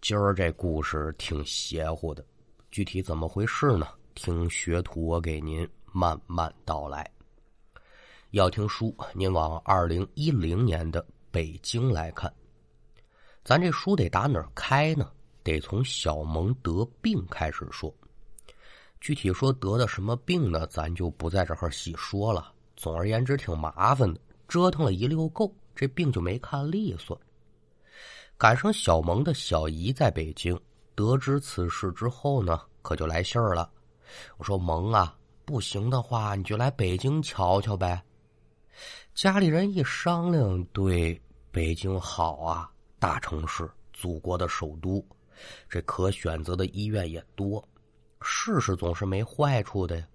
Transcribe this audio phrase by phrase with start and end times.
[0.00, 2.24] 今儿这故事挺邪乎的，
[2.70, 3.88] 具体怎么回事呢？
[4.14, 7.08] 听学徒我给您慢慢道来。
[8.30, 12.32] 要听书，您往二零一零年的北京来看。
[13.44, 15.10] 咱这书得打哪儿开呢？
[15.42, 17.92] 得从小蒙得病开始说。
[19.00, 20.64] 具体说得的什么病呢？
[20.68, 22.52] 咱就不在这儿细说了。
[22.76, 27.20] 总而言之，挺麻烦的，折腾了一溜够，这病就没看利索。
[28.38, 30.56] 赶上小蒙的小姨在北京，
[30.94, 33.68] 得知此事之后呢，可就来信儿了。
[34.36, 38.00] 我说：“蒙啊，不行的话，你就来北京瞧瞧呗。”
[39.12, 41.20] 家里人一商量，对，
[41.50, 42.70] 北京好啊，
[43.00, 45.04] 大城市，祖国的首都，
[45.68, 47.60] 这可选择的医院也多，
[48.22, 50.06] 试试总是没坏处的呀。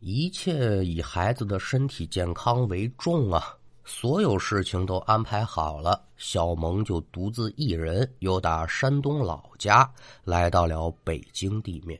[0.00, 3.57] 一切以孩子的身体健康为重啊。
[3.90, 9.90] 所有事情都安排好了，小蒙就独自一人，又打山东老家
[10.24, 11.98] 来到了北京地面。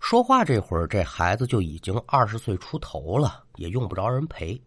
[0.00, 4.60] 说话这会儿，这孩子就已经二十岁出头了，也用不着人陪。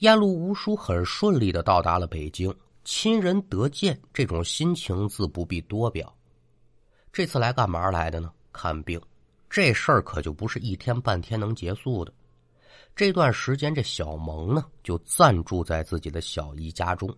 [0.00, 2.54] 燕路无书很顺利的到达了北京，
[2.84, 6.14] 亲人得见，这种心情自不必多表。
[7.10, 8.30] 这次来干嘛来的呢？
[8.52, 9.00] 看病，
[9.48, 12.12] 这事儿可就不是一天半天能结束的。
[12.98, 17.08] 这段时间，这小蒙呢就暂住在自己的小姨家中。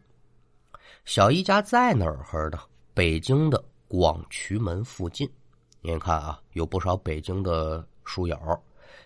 [1.06, 2.58] 小姨家在哪儿呢？
[2.92, 5.26] 北京的广渠门附近。
[5.80, 8.36] 您看啊，有不少北京的书友，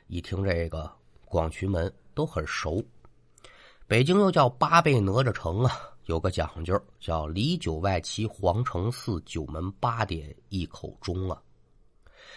[0.08, 0.90] 一听这个
[1.26, 2.84] 广渠门都很熟。
[3.86, 11.40] 北京又叫八倍哪吒城啊，有个讲究叫里九外七皇城四九门八点一口钟啊。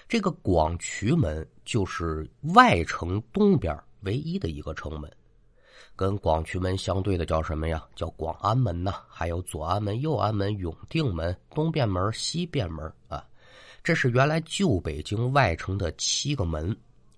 [0.07, 3.77] 这个广渠门就是外城东边。
[4.01, 5.11] 唯一的一个城门，
[5.95, 7.83] 跟广渠门相对的叫什么呀？
[7.95, 8.93] 叫广安门呐。
[9.09, 13.25] 还有左安门、右安门、永定门、东便门、西便门啊。
[13.83, 16.77] 这是原来旧北京外城的七个门。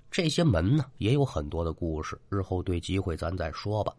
[0.09, 3.93] 这些门呢，也有很多的故事，日后对机会咱再说吧。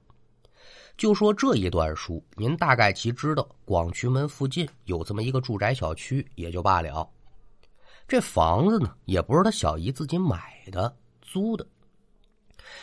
[0.96, 7.08] 就说这一段书，您大概其知道广渠门附近有这么一个住宅小区，也就罢了。
[8.10, 11.64] 这房子呢，也不是他小姨自己买的，租的。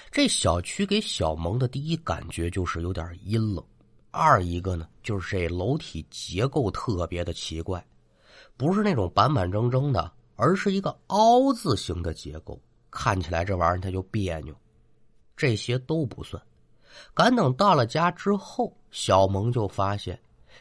[0.09, 3.61] 这小区给小萌的第一感觉就是有点阴冷，
[4.09, 7.85] 二一个呢就是这楼体结构特别的奇怪，
[8.55, 12.57] 不是那种板板正正的，而是一个凹字形的结构，
[12.89, 14.55] 看起来这玩意儿它就别扭。
[15.35, 16.41] 这些都不算，
[17.13, 20.17] 赶等到了家之后，小萌就发现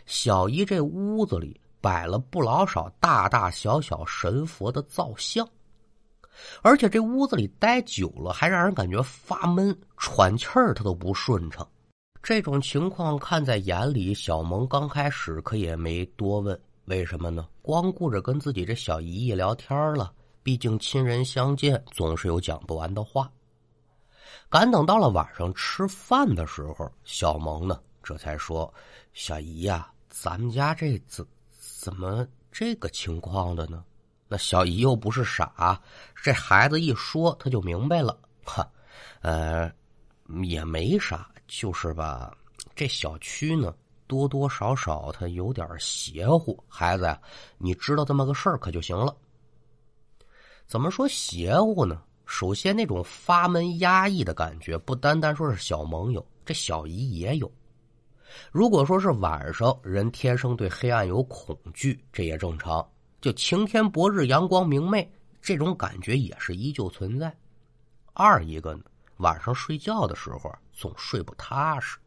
[0.06, 5.48] 小姨这屋子里摆了不老少大大小小神佛的造像。
[6.60, 11.66] 而且这屋子里待久了，还让人感觉发闷，喘气儿他都不顺畅。
[12.22, 17.46] 这种情况看在眼里，小萌刚开始可也没多问，为什么呢？
[17.62, 20.12] 光顾着跟自己这小姨姨聊天了。
[20.42, 23.30] 毕竟亲人相见，总是有讲不完的话。
[24.48, 28.72] 赶等到了晚上吃饭的时候，小萌呢这才说
[29.14, 31.26] ：“小姨呀，咱们家这怎
[31.86, 33.84] 怎么这个情况的呢？”
[34.26, 35.80] 那小姨又不是傻，
[36.20, 38.18] 这孩子一说他就明白了。
[38.44, 38.68] 哈，
[39.20, 39.70] 呃，
[40.42, 42.36] 也没啥，就是吧，
[42.74, 43.72] 这小区呢
[44.08, 46.60] 多多少少他有点邪乎。
[46.66, 47.20] 孩子呀，
[47.56, 49.16] 你知道这么个事儿可就行了。
[50.66, 52.02] 怎么说邪乎呢？
[52.26, 57.48] 首先那种发闷压抑的感觉，不单单说是小萌有，这小姨也有。
[58.50, 62.86] 如果说是晚上，人天生对黑暗有恐惧，这也正常。
[63.20, 65.10] 就晴天博日，阳光明媚，
[65.40, 67.34] 这种感觉也是依旧存在。
[68.12, 68.82] 二一个呢，
[69.18, 71.98] 晚上睡觉的时候总睡不踏实。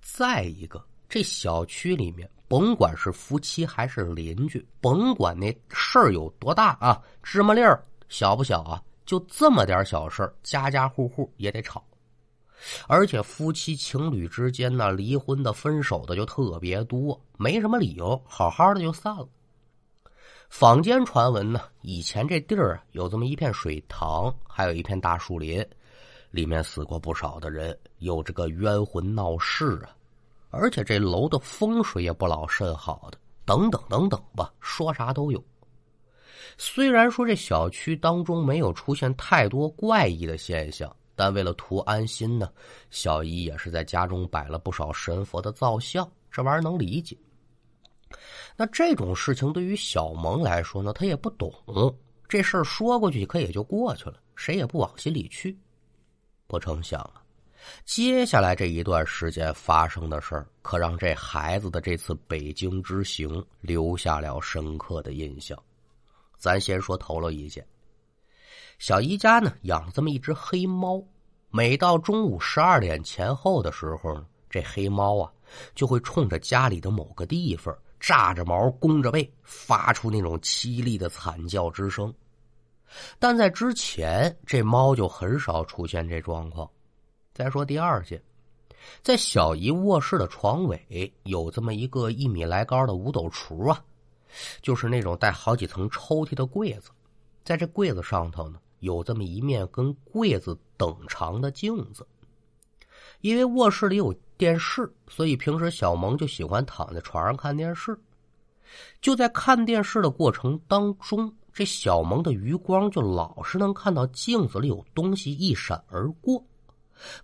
[0.00, 11.84] 再一个，这小区里面，甭管是夫妻还是邻居，甭管那事儿有多大啊，芝麻粒儿小不小啊，就这么点小事家家户户也得吵。
[12.86, 19.28] 而且夫妻情侣之间呢，离婚的、分手的就特别多，没什么理由，好好的就散了。
[20.48, 25.64] 坊间传闻呢，以前这地儿有这么一片水塘，还有一片大树林，
[26.30, 29.90] 里面死过不少的人，有这个冤魂闹事啊。
[30.50, 35.42] 而且这楼的风水也不老甚好的，等等等等吧，说啥都有。
[36.56, 42.50] 虽然说这小区当中没有出现太多怪异的现象，但为了图安心呢，
[42.90, 47.16] 小姨也是在家中摆了不少神佛的造像，这玩意儿能理解。
[48.56, 51.52] 那这种事情对于小萌来说呢，他也不懂
[52.28, 55.56] 这事儿说过去可也就过去了，谁也不往心里去。
[56.46, 57.22] 不成想啊，
[57.84, 65.60] 接下来这一段时间发生的事儿，可让这孩子的这次北京之行留下了深刻的印象。
[66.36, 67.66] 咱先说头了一件，
[68.78, 71.02] 小姨家呢养这么一只黑猫，
[71.50, 75.32] 每到中午十二点前后的时候呢，这黑猫啊
[75.74, 82.12] 就会冲着家里的某个地方炸着毛、弓着背，发出那种凄厉的惨叫之声。
[83.18, 86.68] 但在之前，这猫就很少出现这状况。
[87.32, 88.22] 再说第二件，
[89.02, 93.82] 在小姨卧室的床尾有这么一个一米来高的五斗橱啊，
[94.60, 96.90] 就是那种带好几层抽屉的柜子，
[97.42, 102.06] 在这柜子上头呢，有这么一面跟柜子等长的镜子。
[103.20, 107.98] 因为卧室里有电视，所以平时小萌就喜欢躺在床上看电视。
[109.00, 116.44] 就在看电视的过程当中，这小萌的余光就老是能看到镜子里有东西一闪而过。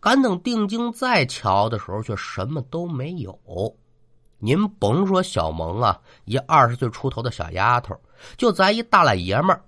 [0.01, 3.39] 敢等定睛再瞧的时候，却什么都没有。
[4.39, 7.95] 您甭说小萌啊，一二十岁出头的小丫头，
[8.39, 9.63] 就咱一大老爷们儿，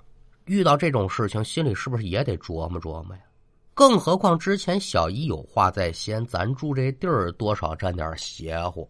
[0.46, 3.22] 遇到这种事情，心里是不是也得琢磨琢磨呀？
[3.74, 8.88] 更何况之前小姨有话在先，咱住这地儿多少沾点邪乎。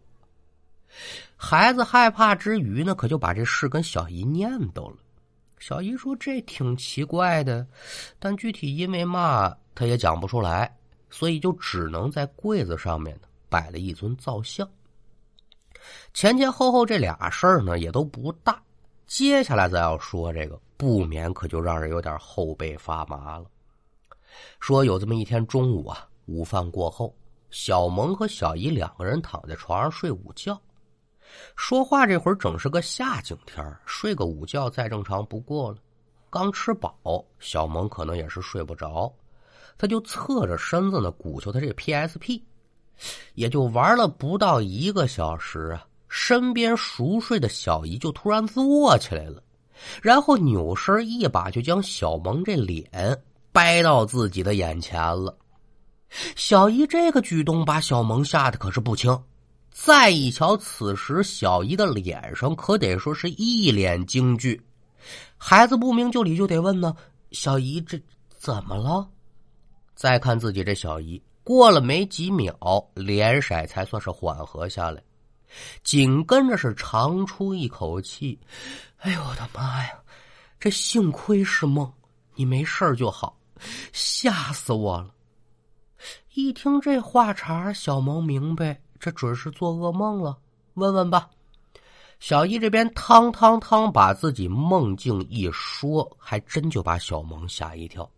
[1.35, 4.97] 孩子害怕之余呢，可就把这事跟小姨念叨了。
[5.59, 7.65] 小姨说：“这挺奇怪的，
[8.19, 10.75] 但具体因为嘛，他也讲不出来。”
[11.09, 14.67] 所以就只能在柜子上面呢摆了一尊造像。
[16.11, 18.59] 前前后后这俩事儿呢也都不大。
[19.05, 23.45] 接下来咱要说这个，不免可就让人有点后背发麻了。
[24.59, 27.15] 说有这么一天中午啊，午饭过后，
[27.49, 30.59] 小萌和小姨两个人躺在床上睡午觉。
[31.55, 35.77] 说话这会儿正是个夏景天睡个午觉再正常不过了。
[36.29, 39.13] 刚吃饱，小萌可能也是睡不着。
[39.77, 42.41] 他就侧着身子呢，鼓秋他这 PSP，
[43.35, 49.41] 也就玩了不到一个小时啊，身边熟睡的小姨就突然坐起来了，
[50.01, 52.87] 然后扭身一把就将小萌这脸
[53.51, 55.37] 掰到自己的眼前了。
[56.35, 59.19] 小姨这个举动把小萌吓得可是不轻，
[59.71, 64.61] 再一瞧，此时小姨的脸上可得说是一脸惊惧。
[65.37, 66.95] 孩子不明就里，就得问呢：
[67.31, 67.99] 小姨这
[68.37, 69.07] 怎么了？
[69.95, 72.55] 再看自己这小姨，过了没几秒，
[72.93, 75.01] 脸色才算是缓和下来，
[75.83, 78.39] 紧跟着是长出一口气
[79.03, 79.99] ：“哎呦我的妈呀，
[80.57, 81.91] 这幸亏是梦，
[82.35, 83.37] 你没事就好，
[83.91, 85.13] 吓死我了！”
[86.35, 90.37] 一听这话茬，小萌明白这准是做噩梦了，
[90.75, 91.29] 问问吧。
[92.21, 98.09] 小姨这边汤汤汤把自己梦境一说，还真就把小萌吓一跳，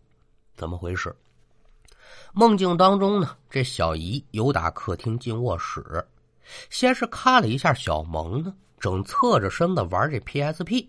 [0.54, 1.12] 怎么回事？
[2.32, 6.06] 梦境当中呢，这小姨由打客厅进卧室，
[6.70, 8.54] 先是看了一下小萌呢，
[8.86, 10.86] 正侧着身子玩这 PSP，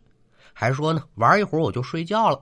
[0.53, 2.39] 还说呢玩一会儿我就睡觉了。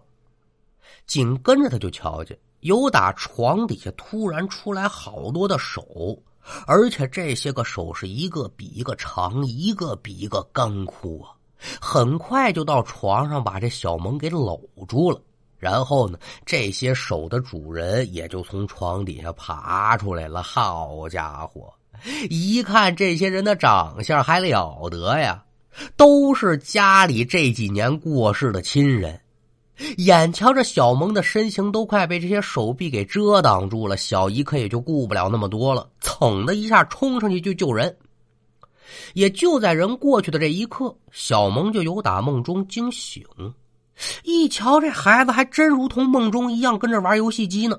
[1.07, 6.21] 紧跟着他就瞧见由打床底下突然出来好多的手，
[6.67, 11.31] 而且这些个手是一个比一个长，一个比一个干枯啊！
[11.79, 14.59] 很快就到床上把这小萌给搂
[14.89, 15.21] 住了。
[15.57, 20.43] 然后呢，这些手的主人也就从床底下爬出来了。
[20.43, 21.73] 好家伙，
[22.29, 25.44] 一看这些人的长相还了得呀，
[25.95, 29.19] 都是家里这几年过世的亲人。
[29.97, 37.97] 眼瞧着小萌的身形都快被这些手臂给遮挡住了，小姨可也就顾不了那么多了，噌的一下冲上去就救人。
[39.13, 43.25] 也就在人过去的这一刻，小萌就由打梦中惊醒。
[44.23, 47.77] 一瞧，这孩子还真如同梦中一样跟着玩游戏机呢，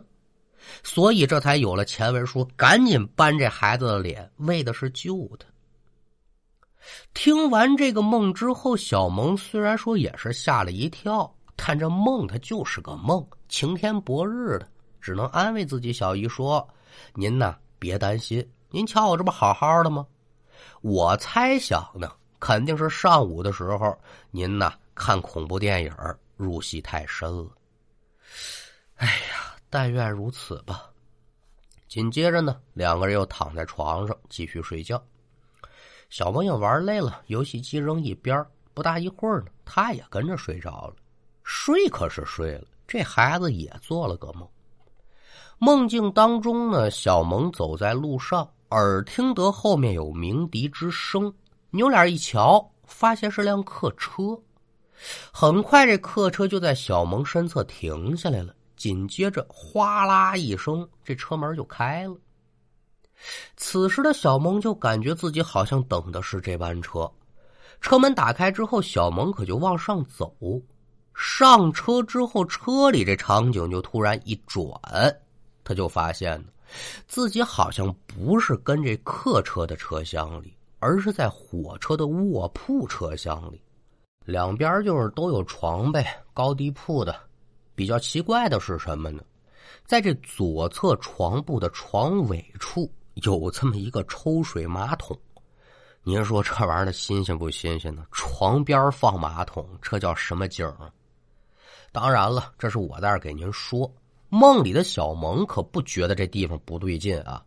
[0.82, 5.46] 所以这才有了前文说赶紧搬这孩子的脸，为的是救他。
[7.14, 14.68] 听完这个梦之后，小萌虽然说也是吓了一跳，但这梦它就是个梦，晴天博日的，
[15.00, 16.66] 只能安慰自己小姨说
[17.14, 20.06] ：“您呐别担心，您瞧我这不好好的吗？
[20.82, 23.98] 我猜想呢，肯定是上午的时候
[24.30, 25.94] 您呐。”看恐怖电影
[26.38, 27.50] 入戏太深了，
[28.94, 30.84] 哎呀，但愿如此吧。
[31.86, 34.96] 紧接着呢，两个人又躺在床上继续睡觉。
[36.08, 40.94] 小朋友玩累了，游戏机扔一边不大一会儿呢，他也跟着睡着了。
[41.42, 44.48] 睡可是睡了，这孩子也做了个梦。
[45.58, 51.32] 梦境当中呢，小萌走在路上，耳听得后面有鸣笛之声，
[51.70, 54.38] 扭脸一瞧，发现是辆客车。
[55.32, 58.54] 很快，这客车就在小萌身侧停下来了。
[58.76, 62.16] 紧接着，哗啦一声，这车门就开了。
[63.56, 67.10] 此时的小萌就感觉自己好像等的是这班车。
[67.80, 70.34] 车门打开之后，小萌可就往上走。
[71.14, 74.70] 上车之后，车里这场景就突然一转，
[75.64, 76.48] 他就发现呢，
[77.06, 83.60] 自己好像不是跟这客车的车厢里，而是在火车的卧铺车厢里。
[84.24, 87.14] 两边就是都有床呗，高低铺的。
[87.74, 89.22] 比较奇怪的是什么呢？
[89.84, 92.90] 在这左侧床铺的床尾处
[93.22, 95.18] 有这么一个抽水马桶。
[96.02, 98.04] 您说这玩意儿的新鲜不新鲜呢？
[98.12, 100.90] 床边放马桶，这叫什么景啊？
[101.92, 103.90] 当然了，这是我在这给您说，
[104.28, 107.42] 梦里的小萌可不觉得这地方不对劲啊。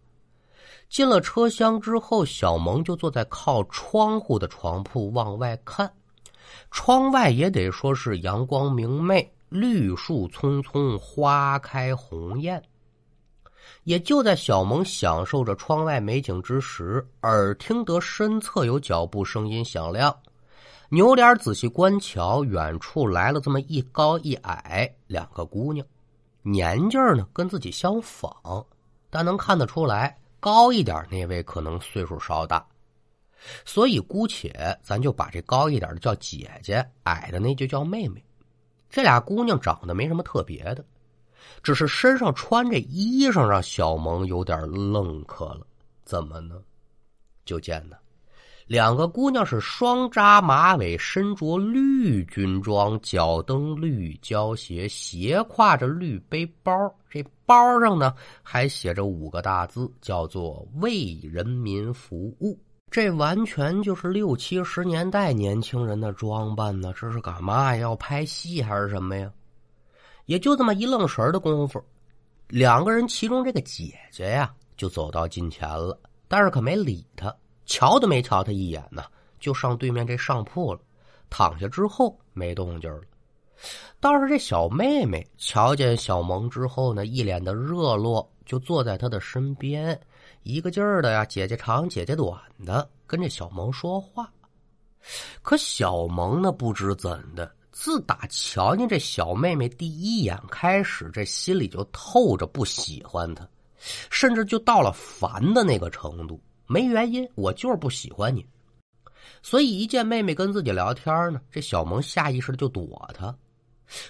[0.90, 5.90] 进了车厢之后，小萌就坐在靠窗户的床铺往外看，
[6.72, 12.62] 窗外也得说是阳光明媚，绿树葱葱，花开红艳。
[13.84, 20.16] 也就在小萌享受着窗外美景之时，耳听得身侧有脚步声音响亮。
[20.90, 25.86] 扭脸仔细观瞧，远处来了这么一高一矮两个姑娘，
[26.42, 28.66] 年纪呢跟自己相仿，
[29.10, 32.66] 但能看得出来，高一点那位可能岁数稍大，
[33.66, 38.24] 所以姑且咱就把这高一点的叫姐姐，矮的那就叫妹妹。
[38.90, 40.84] 这俩姑娘长得没什么特别的，
[41.62, 45.62] 只是身上穿这衣裳让小萌有点愣磕了。
[46.04, 46.56] 怎么呢？
[47.46, 47.96] 就见呢。
[48.68, 56.72] 两个姑娘是双扎马尾，身着绿军装，脚蹬绿胶鞋，斜挎着绿背包。
[57.10, 58.14] 这包上呢
[58.44, 62.56] 还写着五个大字，叫做“为人民服务”。
[62.92, 66.94] 这完全就是六七十年代年轻人的装扮呢。
[66.96, 67.82] 这是干嘛呀？
[67.82, 69.32] 要拍戏还是什么呀？
[70.30, 71.84] 也就这么一愣神的功夫，
[72.50, 77.36] 两个人其中这个姐姐呀就走到近前了，但是可没理他。
[77.66, 79.04] 瞧都没瞧他一眼呢，
[79.40, 80.80] 就上对面这上铺了，
[81.32, 83.02] 躺下之后没动静了。
[84.00, 90.00] 倒是这小妹妹瞧见小萌之后呢，一脸的热络，就坐在他的身边，
[90.44, 94.32] 一个劲儿的呀，姐姐长姐姐短的跟这小萌说话。
[95.42, 103.48] 可小萌呢，不知怎的，自打瞧见这小妹妹第一眼开始，这心里就透着不喜欢她，
[104.12, 106.38] 甚至就到了烦的那个程度。
[106.68, 108.46] 没原因，我就是不喜欢你，
[109.42, 113.34] 所以一见妹妹跟自己聊天呢，这小萌下意识的就躲她。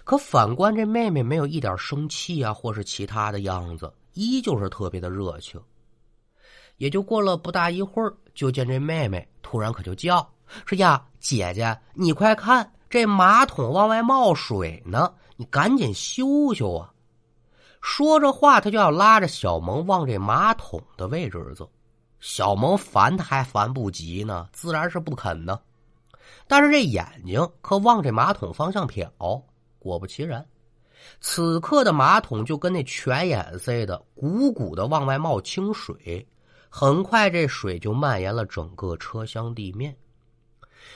[0.04, 5.62] 可反观这妹妹，没有一点生气啊，或是其他的样子，依旧是特别的热情。
[6.78, 10.28] 也就过了不大一会儿，就见这妹妹突然可就叫
[10.66, 16.92] 说：“呀，姐姐，你快看，这马桶往外冒水呢，你赶紧修修啊！”
[17.82, 21.70] 说着话，他就要拉着小萌往这马桶的位置走。
[22.20, 25.58] 小萌烦他还烦不及呢，自然是不肯呢。
[26.48, 29.10] 但是这眼睛可往这马桶方向瞟，
[29.80, 30.46] 果不其然，
[31.22, 36.28] 此刻的马桶就跟那泉眼似的，鼓鼓的往外冒清水。
[36.70, 39.96] 很快，这水就蔓延了整个车厢地面。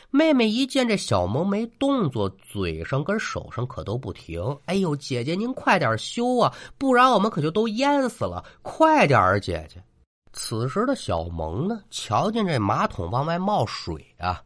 [0.09, 4.41] 妹妹一见这小萌没动作，嘴上跟手上可都不停。
[4.65, 8.43] 哎呦，姐姐您快点修啊，不然我们可就都淹死了！
[8.61, 9.83] 快点儿，姐姐。
[10.31, 14.41] 此时的小萌呢，瞧见这马桶往外冒水啊，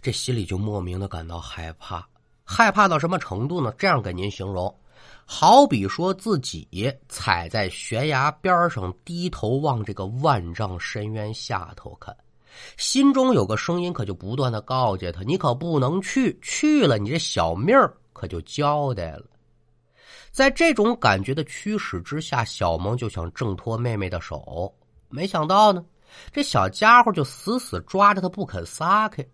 [0.00, 2.06] 这心里就莫名的感到害怕。
[2.42, 3.74] 害怕到什么程度呢？
[3.76, 4.72] 这样给您形容，
[5.24, 12.16] 好比说自己踩在悬崖边上，低头往这个万丈深渊下头看，
[12.76, 17.76] 心中有个声音可就不断的告诫他：你可不能去，去了你这小命
[18.12, 19.24] 可就交代了。
[20.30, 24.74] 在这种感觉的驱使之下，小萌就想挣脱妹妹的手。
[25.08, 25.84] 没想到呢，
[26.30, 29.26] 这小家伙就死死抓着他不肯撒开，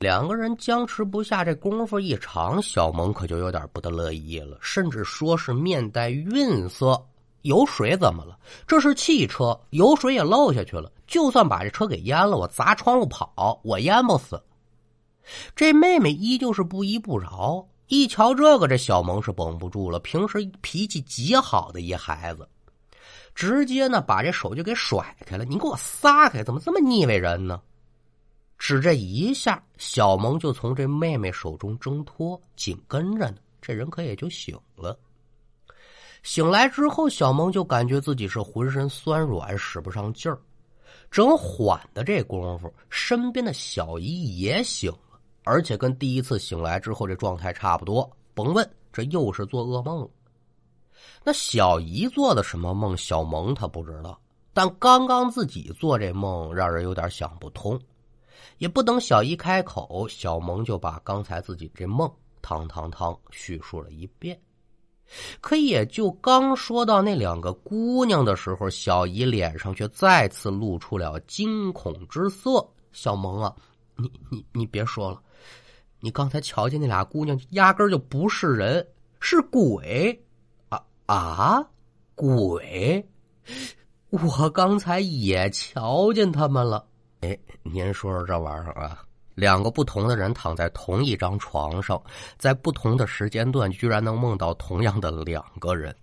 [0.00, 1.44] 两个人僵持不下。
[1.44, 7.02] 这功夫一长，小萌可就有点不得乐意了，甚至说是面带愠色。
[7.42, 8.38] 有水怎么了？
[8.66, 10.90] 这是汽车，有水也漏下去了。
[11.06, 14.42] 就算把这车给淹了，我砸窗户跑，我淹不死。
[15.54, 17.66] 这妹妹依旧是不依不饶。
[17.88, 19.98] 一瞧这个，这小萌是绷不住了。
[20.00, 22.48] 平时脾气极好的一孩子。
[23.34, 25.44] 直接呢，把这手就给甩开了。
[25.44, 26.42] 你给我撒开！
[26.42, 27.60] 怎么这么腻歪人呢？
[28.58, 34.98] 只这一下，小萌就从这妹妹手中挣脱，紧跟着呢，这人可也就醒了。
[36.22, 40.38] 醒来之后，小萌就感觉自己是浑身酸软，使不上劲儿。
[41.10, 48.08] 正缓的这功夫，身边的小姨也醒了，而且跟第一次醒来之后这状态差不多。
[48.34, 50.08] 甭问，这又是做噩梦了。
[51.24, 52.96] 那小姨做的什么梦？
[52.96, 54.18] 小萌她不知道，
[54.54, 57.78] 但刚刚自己做这梦，让人有点想不通。
[58.58, 62.10] 也不等小姨开口，小萌就把刚才自己这梦
[62.40, 64.40] 汤汤汤叙述了一遍。
[65.40, 72.66] 可也就刚说到那两个姑娘的时候，小姨脸上却再次露出了惊恐之色。
[72.92, 73.54] 小萌啊，
[73.96, 75.22] 你你你别说了，
[76.00, 78.86] 你刚才瞧见那俩姑娘，压根就不是人，
[79.20, 80.24] 是鬼
[80.68, 81.66] 啊啊！
[82.14, 83.04] 鬼！
[84.10, 86.86] 我刚才也瞧见他们了。
[87.20, 89.02] 哎，您说说这玩意儿啊？
[89.34, 92.02] 两个不同的人躺在同一张床上，
[92.38, 95.94] 在不同的时间段，居然能梦到同样的两个人，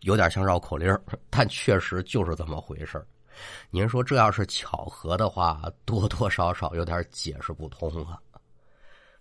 [0.00, 0.96] 有点像绕口令
[1.30, 3.04] 但确实就是这么回事
[3.70, 8.18] 您说这要是巧合的话，多多少少有点解释不通啊。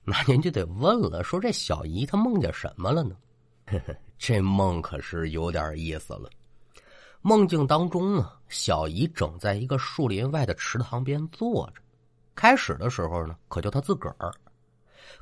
[0.03, 3.15] 那您就得问了，说这小姨她梦见什么了呢？
[4.17, 6.29] 这梦可是有点意思了。
[7.21, 11.81] 梦境当中呢，小姨正在一个树林外的池塘边坐着。
[12.37, 14.31] 开始的时候呢，可就他自个儿。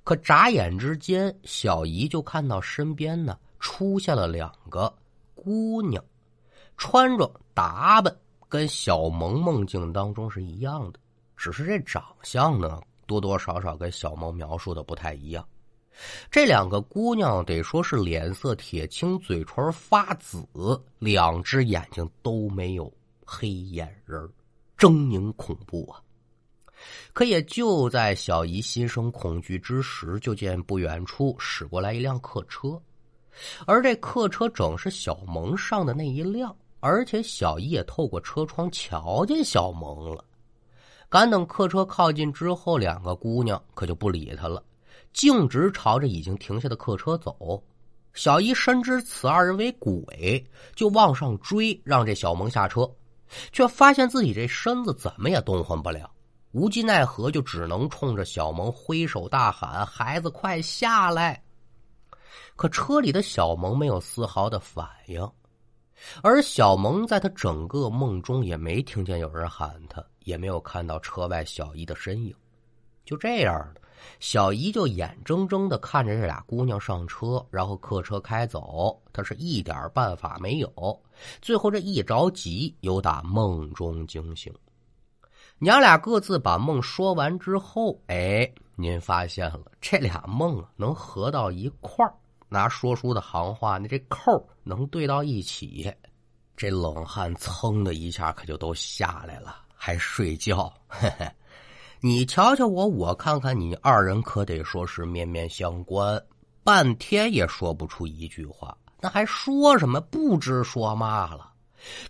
[0.03, 4.93] 可眨眼之间，小姨就看到身边呢出现了两个
[5.33, 6.03] 姑娘，
[6.75, 8.13] 穿着打扮
[8.49, 10.99] 跟小萌梦境当中是一样的，
[11.37, 15.47] 只是这长相呢多多少少跟小萌描述的不太一样。
[16.29, 20.45] 这两个姑娘得说是脸色铁青，嘴唇发紫，
[20.99, 22.91] 两只眼睛都没有
[23.25, 24.21] 黑眼仁
[24.77, 26.01] 狰狞恐怖啊！
[27.13, 32.81] 可也就在小姨心生恐惧之时，就见不远处驶过来一辆客车，
[33.65, 40.23] 而这客车正是小萌上的那一辆，而且小姨也透过车窗瞧见小萌了。
[41.09, 44.61] 赶等客车靠近之后，两个姑娘可就不理他了。
[45.13, 47.63] 径直朝着已经停下的客车走，
[48.13, 52.89] 小姨深知此二人为鬼，就往上追，让这小萌下车，
[53.53, 56.11] 却发现自己这身子怎么也动换不了，
[56.55, 61.43] 无计奈何，就只能冲着小萌挥手大喊：“孩子，快下来！”
[62.55, 65.29] 可车里的小萌没有丝毫的反应，
[66.23, 72.33] 而小萌在他整个梦中也没听见有人喊他，也没有看到车外小姨的身影，
[73.03, 73.73] 就这样。
[74.21, 81.03] 小姨就眼睁睁的看着这俩姑娘上车，然后客车开走，她是一点办法没有。
[81.41, 84.53] 最后这一着急，又打梦中惊醒。
[85.57, 92.13] 娘俩各自把梦说完之后，哎，您发现了这俩梦能合到一块儿，
[92.49, 95.89] 拿说书的行话，那这扣能对到一起，
[96.57, 101.25] 这冷汗噌的一下可就都下来了，还睡觉，嘿嘿。
[102.01, 106.21] 你瞧瞧我，我看看你，二人可得说是面面相关，
[106.63, 110.01] 半天也说不出一句话，那还说什么？
[110.01, 111.49] 不知说嘛了。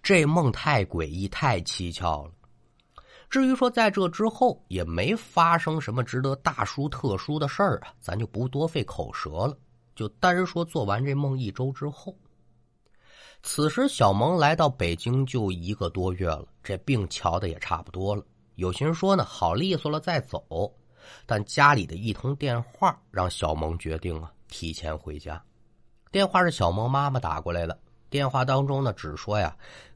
[0.02, 2.32] 这梦太诡异，太蹊跷了。
[3.30, 9.58] 至于说在这之后也没发生什么值得大书特书的事儿啊，咱就不多费口舌了，
[9.96, 12.16] 就单说做完这梦一周之后，
[13.44, 18.24] 此时小萌来到北京就一个多月了，这病瞧的也差不多了。
[18.56, 20.74] 有心说呢，好利索了再走，
[21.26, 25.44] 但家里的一通电话让小萌决定啊提前回家。
[26.10, 27.78] 电话是小萌妈妈打过来的，
[28.10, 29.54] 电话当中呢只说呀：“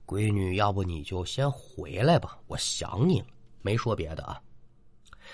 [0.10, 3.28] 闺女，要不你就先回来吧，我想你了。”
[3.62, 4.42] 没说别的啊。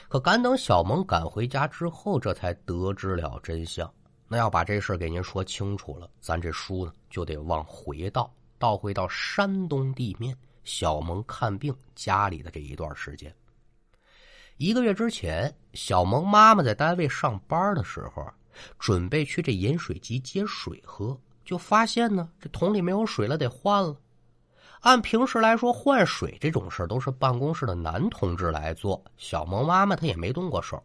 [0.10, 3.90] 可赶等小萌赶回家之后，这才得知了真相。
[4.28, 10.38] 那要把这事给您说清楚了，咱这书呢就得往回倒，倒回到山东地面。
[10.66, 13.34] 小萌看病家里的这一段时间，
[14.58, 18.28] 一个月之前，小萌妈妈在单位上班的时候，
[18.78, 23.96] 准备去这饮水机接水喝，就发现呢，这桶里没有水了，得换了。
[24.82, 30.82] 按平时来说，换水这种事都是办公室的男同志来做，小萌妈妈她也没动过手。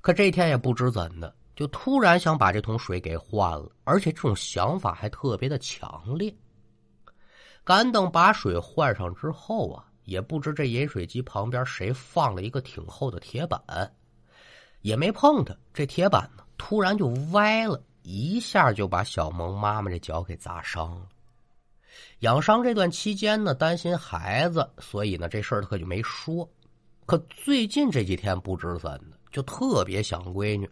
[0.00, 6.34] 可这天也不知怎的，就突然想把这桶水给换了，而且这种想法还特别的强烈。
[7.62, 13.60] 赶等把水换上之后啊，也不知这饮水机旁边谁放了一个挺厚的铁板，
[14.80, 15.54] 也没碰它。
[15.72, 21.06] 这铁板呢，突然就歪了一下，就把小萌妈妈这脚给砸伤了。
[22.20, 26.48] 养伤这段期间呢，担心孩子，所以呢，这事儿他可就没说。
[27.06, 30.68] 可最近这几天不知怎的，就特别想闺女，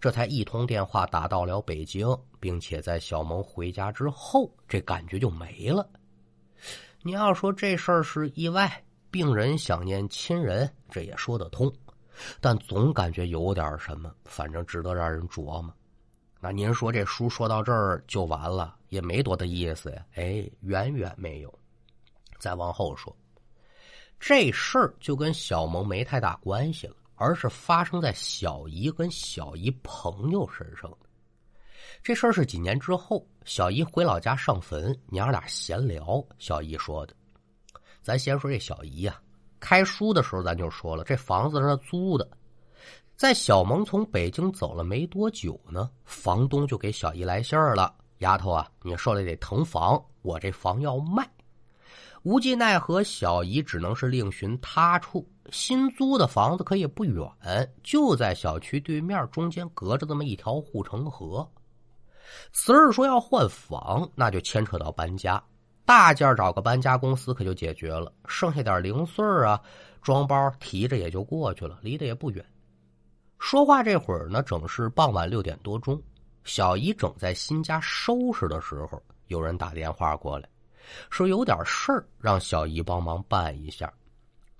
[0.00, 2.06] 这才一通电话打到了北京，
[2.40, 5.86] 并且在小萌回家之后，这感觉就没了。
[7.02, 11.70] 你要说这事儿是意外，病人想念亲人，这也说得通，
[12.40, 15.70] 但总感觉有点什么，反正值得让人琢磨。
[16.40, 20.06] 那您说这书说到这儿就完了，也没多大意思呀？
[20.14, 21.52] 哎，远远没有。
[22.38, 23.14] 再往后说，
[24.20, 30.98] 这事儿就跟小萌没太大关系了，而是发生在小姨跟小姨朋友身上的。
[32.02, 36.24] 这事儿是几年之后，小姨回老家上坟，娘俩闲聊。
[36.38, 37.14] 小姨说的，
[38.00, 39.20] 咱先说这小姨呀，
[39.58, 42.28] 开书的时候咱就说了，这房子是他租的。
[43.16, 51.28] 在小萌从北京走了没多久呢，房东就给小姨来信儿了：“丫头啊，你受了得腾房，我这房要卖。”
[52.22, 55.28] 无计奈何，小姨只能是另寻他处。
[55.50, 57.22] 新租的房子可也不远，
[57.82, 61.46] 就在小区对面，中间隔着这么一条护城河。
[62.50, 65.42] 此日说要换房，那就牵扯到搬家，
[65.84, 69.60] 大件找个搬家公司可就解决了，剩下点零碎啊，
[70.00, 72.42] 装包提着也就过去了，离得也不远。
[73.38, 76.02] 说话这会儿呢，正是傍晚六点多钟，
[76.44, 80.48] 小姨正在新家收拾的时候，有人打电话过来，
[81.10, 83.92] 说有点事儿，让小姨帮忙办一下。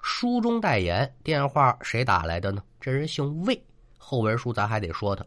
[0.00, 2.62] 书中代言，电话谁打来的呢？
[2.80, 3.62] 这人姓魏，
[3.98, 5.24] 后文书咱还得说他。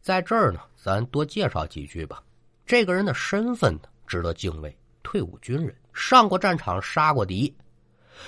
[0.00, 2.22] 在这儿呢，咱多介绍几句吧。
[2.64, 7.54] 这个人的身份呢，值得敬畏，退伍军人，上过战场，杀过敌。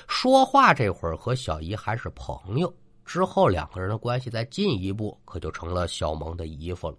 [0.09, 2.73] 说话这会儿和小姨还是朋友，
[3.05, 6.97] 之后两个人的关系再进一步，可就成了小萌的姨夫了。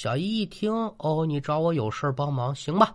[0.00, 2.94] 小姨一听，哦，你找我有事帮忙，行吧？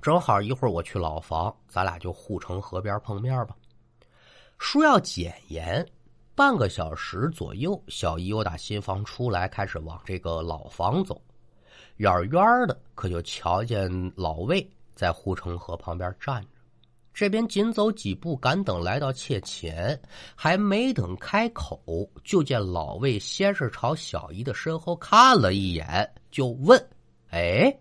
[0.00, 3.54] 正好一会儿我去老房，咱俩就护城河边碰面吧。
[4.56, 5.86] 书要简言。
[6.34, 11.20] 半个小时左右，小姨又打新房出来，开始往这个老房走。
[11.96, 16.48] 远远的，可就瞧见老魏在护城河旁边站着。
[17.16, 19.98] 这边紧走几步，赶等来到切前，
[20.34, 21.80] 还没等开口，
[22.22, 26.78] 就见老魏先是朝小姨的身后看了一眼，就问
[27.32, 27.74] ：“哎，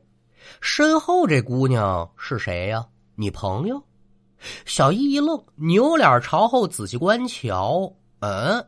[0.62, 2.88] 身后这姑娘是谁呀？
[3.16, 3.84] 你朋友？”
[4.66, 7.94] 小姨一愣，扭脸朝后仔细观瞧。
[8.20, 8.66] 嗯，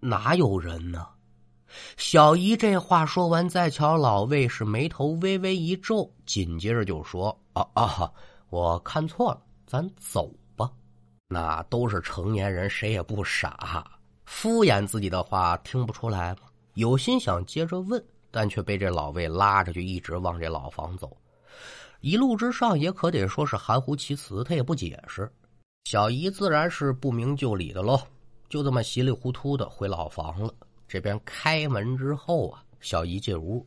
[0.00, 1.06] 哪有人呢？
[1.96, 8.12] 小姨这话说完，再瞧老魏是眉头微微一皱，紧接着就说：“啊啊，
[8.50, 10.68] 我看错了，咱走吧。”
[11.30, 13.86] 那都是成年人，谁也不傻，
[14.24, 16.40] 敷衍自己的话听不出来吗？
[16.74, 21.16] 有心想接着问，但却被这老魏拉着，就一直往这老房走。
[22.00, 25.30] 一路之上也可得说是含糊其辞，他也不解释。
[25.84, 28.00] 小姨自然是不明就里的喽。
[28.48, 30.54] 就这么稀里糊涂的回老房了。
[30.86, 33.66] 这边开门之后啊，小姨进屋，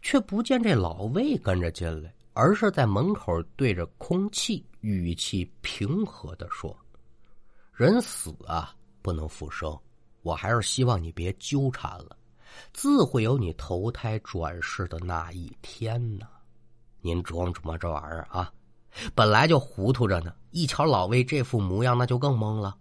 [0.00, 6.76] 却不见这老魏跟着进来，而是在门口对着空气，语气平和的说
[7.72, 9.76] ：“人死啊，不能复生。
[10.22, 12.16] 我还是希望你别纠缠了，
[12.72, 16.26] 自会有你投胎转世的那一天呢。
[17.00, 18.52] 您琢磨琢磨这玩意儿啊，
[19.14, 22.76] 本来就糊涂着呢，一瞧老魏这副模样，那就更懵了。”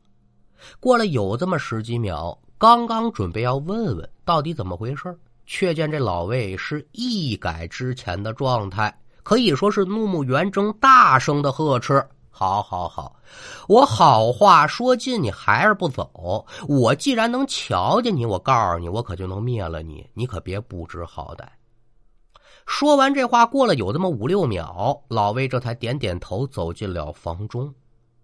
[0.79, 13.15] 过了有这么十几秒，刚刚准备要问问到底怎么回事，却见这老魏是一改之前的状态，可以说是怒目圆睁，大声的呵斥：“好好好，
[13.67, 16.45] 我好话说尽，你还是不走。
[16.67, 21.45] 我既然能瞧见你，我告诉你，我可就能灭了你，你可别不知好歹。”
[22.65, 27.73] 说完这话，过了有这么五六秒，老魏这才点点头，走进了房中。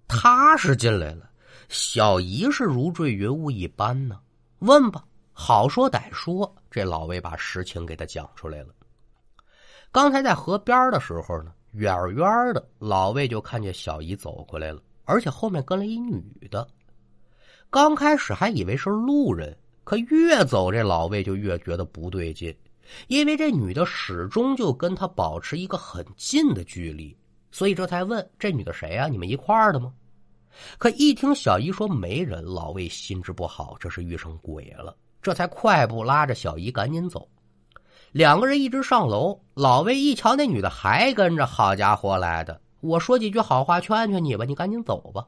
[0.07, 1.29] 他是进来了。
[1.69, 4.17] 小姨是如坠云雾一般呢，
[4.59, 8.69] 问吧，好说歹说，这老魏把实情给他讲出来了。
[9.97, 16.67] 刚才在河边的时候呢，远远的老魏就看见小姨走过来了，而且后面跟了一女的。
[17.71, 22.55] 刚开始还以为是路人，可越走这老魏就越觉得不对劲，
[23.07, 27.17] 因为这女的始终就跟他保持一个很近的距离，
[27.49, 29.07] 所以这才问这女的谁啊？
[29.07, 29.91] 你们一块儿的吗？
[30.77, 37.27] 可一听小姨说没人，老魏心知不好，这是遇上鬼了，这才快步拉着小姨赶紧走。
[38.17, 42.59] 两个人一直上楼，老魏一瞧那女的还跟着，好家伙来的！
[42.81, 45.23] 我说几句好话劝劝你吧，你赶紧走吧。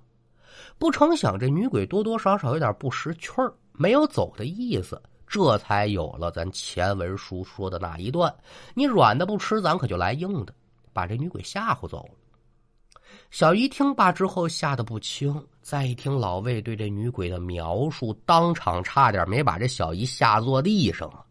[0.80, 8.34] 不成想这女鬼多多少少有点不识趣儿，没有走的意思，这才有了咱前文书说的那一段：
[8.74, 10.52] 你软的不吃，咱可就来硬的，
[10.92, 13.04] 把这女鬼吓唬走了。
[13.30, 21.24] 小姨听罢之后吓得不轻，再一听老魏对这女鬼的描述，当场差点没把这小姨吓坐地上了！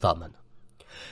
[0.00, 0.34] 怎么呢？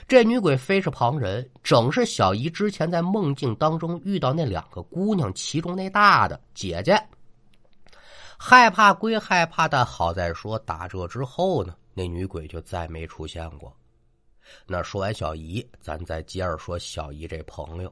[0.07, 7.01] 这女鬼非是旁人，正是小姨之前在梦境当中遇到那两个姑娘，其中那大的姐姐。
[8.37, 13.75] 害怕归害怕，但好在说打这之后呢，那女鬼就再没出现过。
[14.65, 17.91] 那说完小姨，咱再接着说小姨这朋友。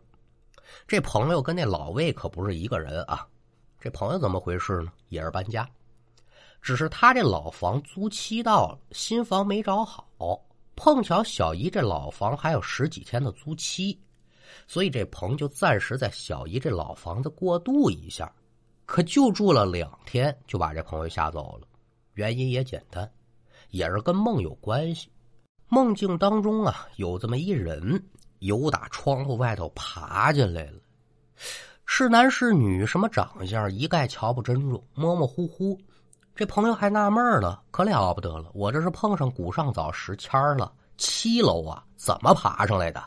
[0.88, 3.28] 这朋友跟那老魏可不是一个人啊。
[3.80, 4.92] 这朋友怎么回事呢？
[5.10, 5.68] 也是搬家，
[6.62, 10.08] 只是他这老房租期到了，新房没找好，
[10.76, 13.98] 碰巧小姨这老房还有十几天的租期，
[14.68, 18.32] 所以这鹏就暂时在小姨这老房子过渡一下。
[18.86, 21.68] 可就住了两天，就把这朋友吓走了。
[22.14, 23.10] 原因也简单，
[23.72, 25.10] 也是跟梦有关系。
[25.70, 28.04] 梦境当中啊，有这么一人，
[28.40, 30.80] 由打窗户外头爬进来了。
[31.86, 35.80] 是男是女，什么长相，一概瞧不真着，模模糊糊。
[36.36, 43.02] 这朋友还纳闷了，可了不得了，我这是碰上古上早时迁了，七楼啊，怎么爬上来的？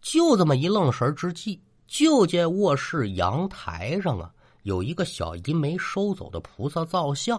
[0.00, 4.30] 就这么一愣神之际，就见卧室阳台上啊。
[4.62, 7.38] 有一个小姨没收走的菩萨造像，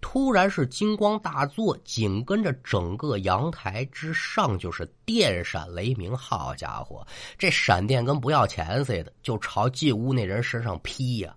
[0.00, 6.16] 突然是金光大作，紧跟着整个阳台之上就是电闪雷鸣。
[6.16, 7.06] 好家伙，
[7.38, 11.36] 这闪电跟不要钱似的，就朝进屋那人身上劈呀！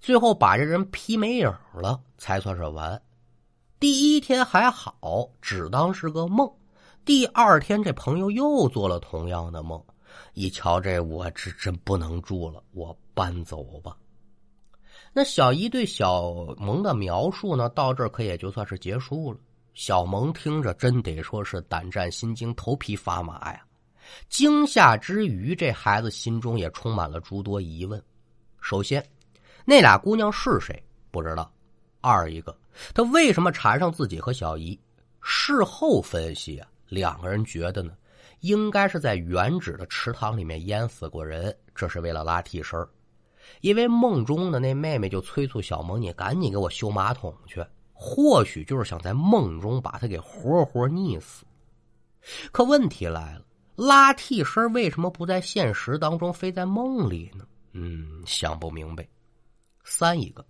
[0.00, 3.00] 最后把这人劈没影了，才算是完。
[3.78, 6.50] 第一天还好，只当是个梦。
[7.04, 9.82] 第二天，这朋友又做了同样的梦，
[10.34, 13.96] 一瞧这，我这真不能住了，我搬走吧。
[15.12, 19.38] 那小姨对小萌的描述呢，到这儿可也就算是结束了。
[19.74, 23.62] 小萌听着，真得说是胆战心惊、头皮发麻呀。
[24.28, 28.02] 惊吓之余，这孩子心中也充满了诸多疑问。
[28.60, 29.04] 首先，
[29.66, 30.82] 那俩姑娘是谁？
[31.10, 31.52] 不知道。
[32.00, 32.56] 二一个，
[32.94, 34.78] 他为什么缠上自己和小姨？
[35.20, 37.92] 事后分析啊，两个人觉得呢，
[38.40, 42.88] 应该是在原址的池塘里面淹死过人，这是为了拉替身
[43.60, 51.44] 因为梦中的那妹妹就催促小萌：“你赶紧给我修马桶去。”或许就是想在梦中把他给活活溺死。
[52.52, 53.42] 可问题来了，
[53.74, 57.46] 拉替身为什么不在现实当中，非在梦里呢？
[57.72, 59.04] 嗯，想不明白。
[59.88, 60.44] 三一个，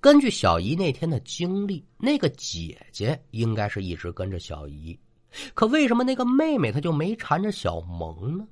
[0.00, 4.96] 根据小姨那天的经历，那个姐姐应该是一直跟着小姨，
[5.52, 8.46] 可为什么那个妹妹她就没缠着小萌呢？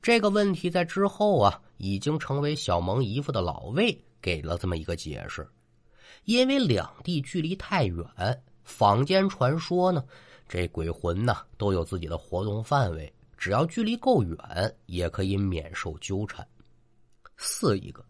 [0.00, 5.46] 这个问题在之后啊，已经成为小萌姨夫的老魏给了这么一个解释，
[6.26, 8.06] 因为两地距离太远，
[8.62, 10.04] 坊间传说呢，
[10.48, 14.38] 这鬼魂呢都有自己的活动范围，只要距离够远，
[14.86, 16.46] 也可以免受纠缠。
[17.36, 18.04] 四一个，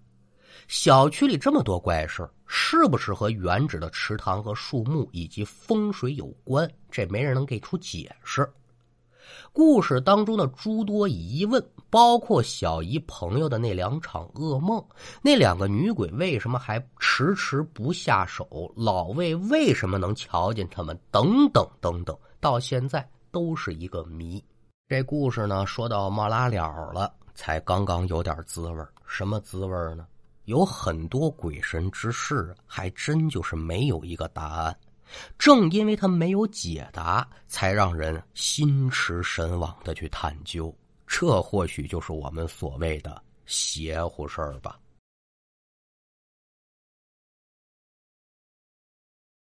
[0.69, 6.71] 小区里这么多怪事是不是和原址的池塘和树木以及风水有关？
[6.91, 8.49] 这没人能给出解释。
[9.53, 14.85] 故事当中的诸多疑问，包括小姨朋友的那两场噩梦，
[15.23, 24.43] 那两个女鬼为什么还迟迟不下手，老魏为什么能瞧见他们，等等等等，到现在都是一个谜。
[24.89, 30.07] 这故事呢，说到末拉了了，才刚刚有点滋味什么滋味呢？
[30.45, 34.77] 有很多鬼神之事，还真就是没有一个答案。
[35.39, 40.75] 正因为他没有解答，才让人心驰神往的去探究。
[41.07, 44.79] 这或许就是我们所谓的邪乎事儿吧。